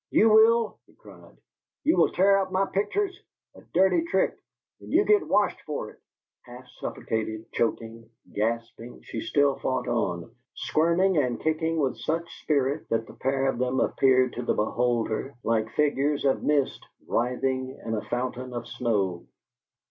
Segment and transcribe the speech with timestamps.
[0.09, 1.37] "You will!" he cried.
[1.83, 3.15] "You will tear up my pictures!
[3.53, 4.35] A dirty trick,
[4.79, 5.99] and you get washed for it!"
[6.41, 13.05] Half suffocated, choking, gasping, she still fought on, squirming and kicking with such spirit that
[13.05, 18.01] the pair of them appeared to the beholder like figures of mist writhing in a
[18.01, 19.27] fountain of snow.